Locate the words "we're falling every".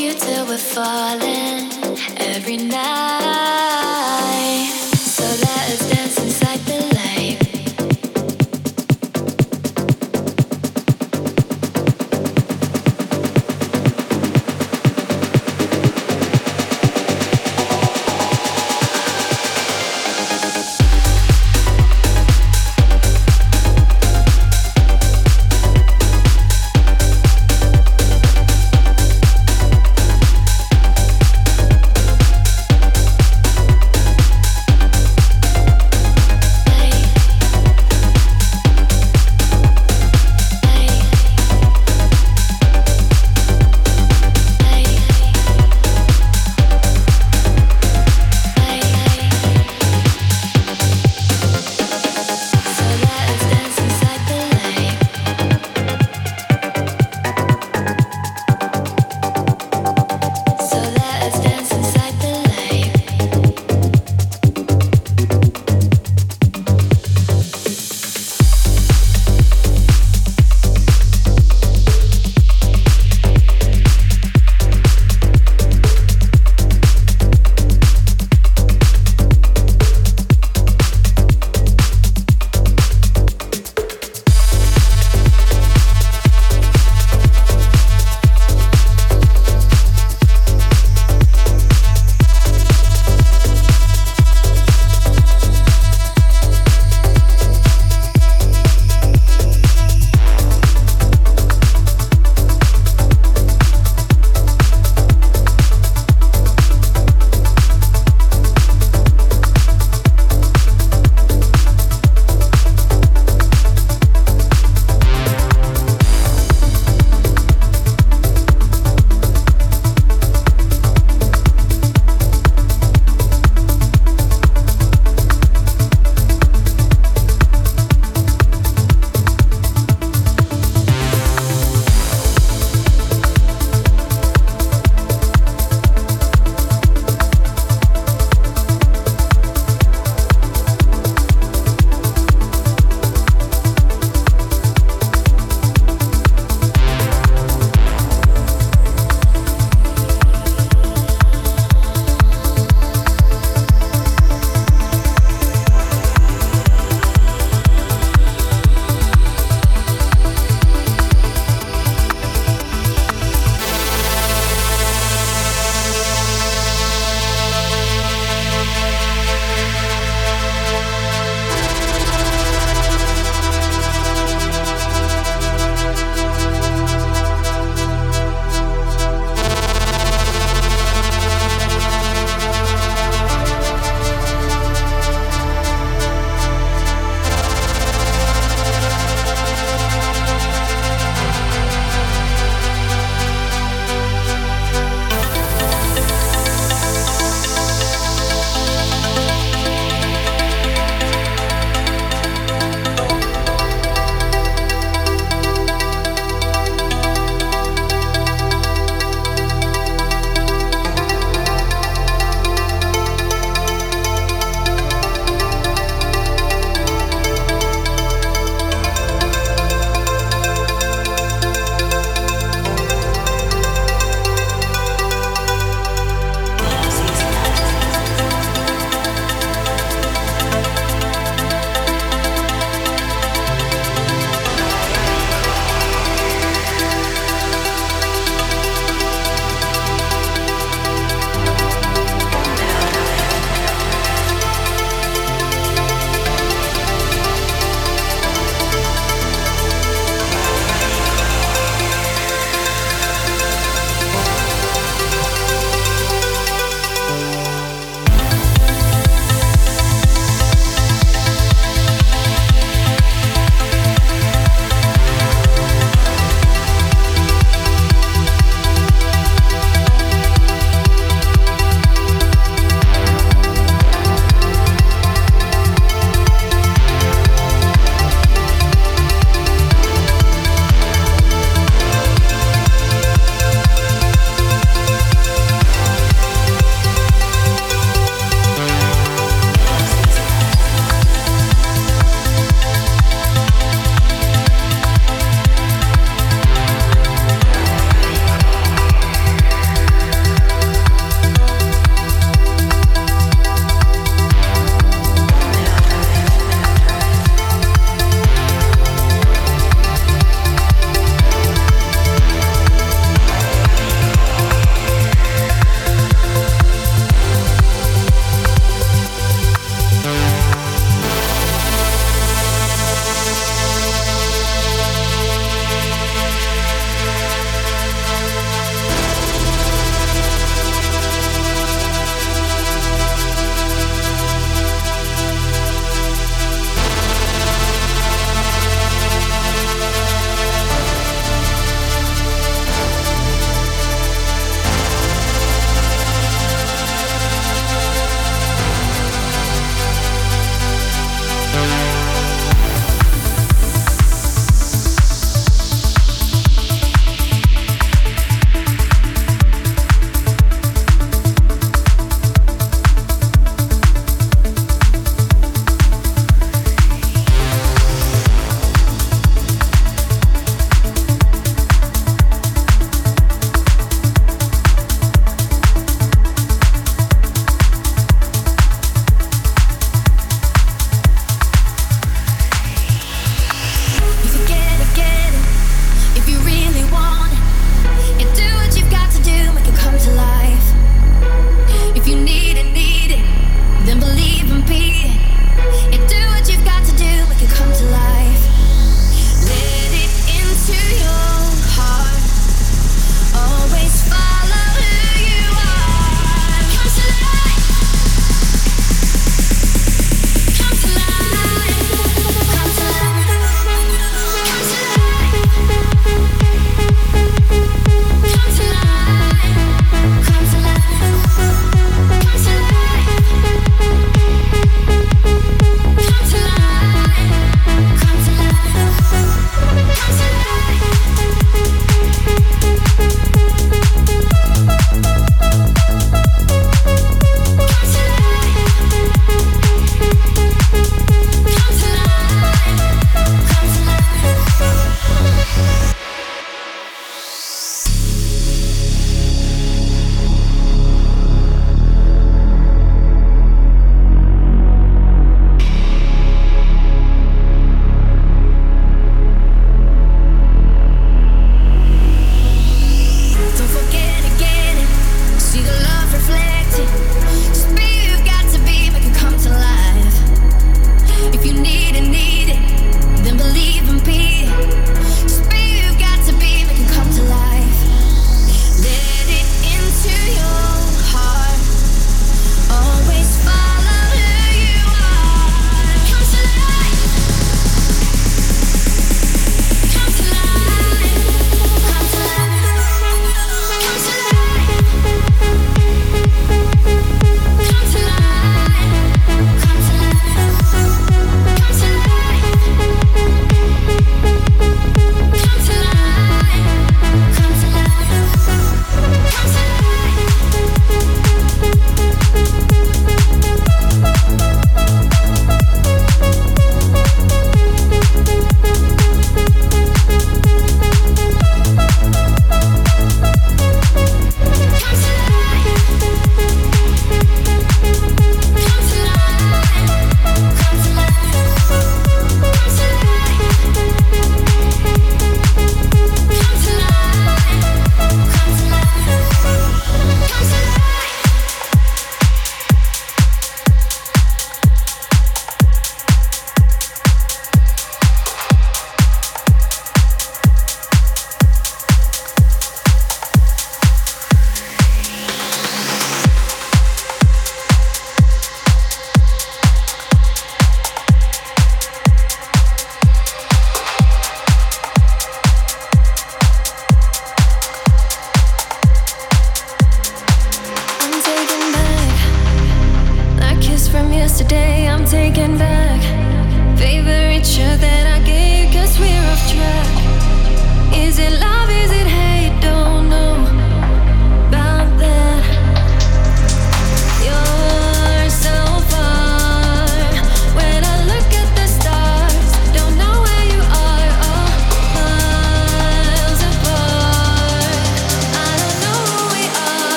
0.46-2.56